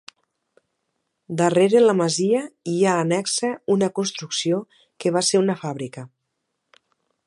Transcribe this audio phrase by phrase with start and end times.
[1.41, 2.41] Darrere la masia
[2.73, 4.63] hi ha annexa una construcció
[5.03, 6.09] que va ser una fàbrica.